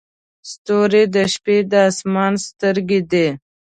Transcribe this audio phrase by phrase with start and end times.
[0.51, 3.27] ستوري د شپې د اسمان سترګې دي.